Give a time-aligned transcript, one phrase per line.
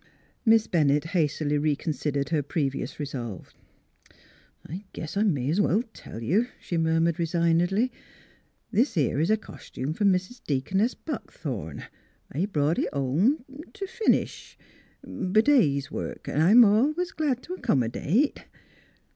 [0.45, 3.53] Miss Bennett hastily reconsidered her previous resolve."
[4.67, 7.91] I guess I may 's well tell you," she murmured resignedly."
[8.71, 11.83] This 'ere is a cos tume f'r Mis' Dea coness Buckthorn.
[12.31, 14.57] I brought it home t' t' finish
[15.05, 16.27] off b' day's work....
[16.27, 18.45] I'm al'ays glad t' 'com modate."